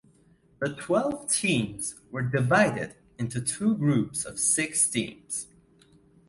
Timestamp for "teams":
1.31-1.93, 4.89-5.45